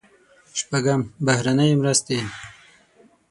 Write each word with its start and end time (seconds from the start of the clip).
شپږم: 0.57 1.01
بهرنۍ 1.25 1.69
مرستې. 1.79 2.19